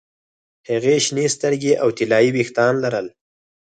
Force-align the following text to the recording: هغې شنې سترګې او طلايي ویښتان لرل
هغې 0.69 0.95
شنې 1.05 1.25
سترګې 1.35 1.73
او 1.81 1.87
طلايي 1.97 2.29
ویښتان 2.33 2.73
لرل 2.83 3.07